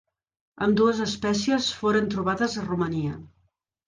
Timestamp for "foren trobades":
1.81-2.57